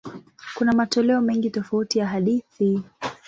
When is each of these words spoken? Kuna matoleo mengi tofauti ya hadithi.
Kuna 0.55 0.71
matoleo 0.73 1.21
mengi 1.21 1.49
tofauti 1.49 1.99
ya 1.99 2.07
hadithi. 2.07 2.81